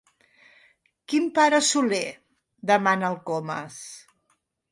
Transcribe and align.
Quin 1.11 1.27
pare 1.35 1.59
Soler? 1.67 2.01
—demana 2.15 3.13
el 3.13 3.21
Comas. 3.31 3.79